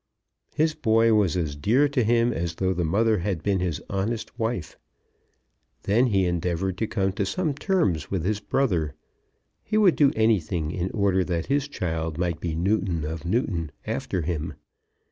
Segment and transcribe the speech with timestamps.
[0.55, 4.39] His boy was as dear to him, as though the mother had been his honest
[4.39, 4.75] wife.
[5.83, 8.95] Then he endeavoured to come to some terms with his brother.
[9.63, 14.23] He would do anything in order that his child might be Newton of Newton after
[14.23, 14.55] him.